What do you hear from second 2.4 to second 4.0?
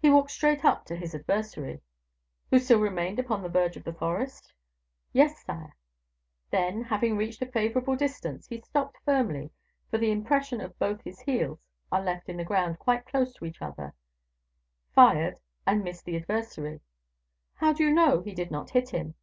"Who still remained upon the verge of the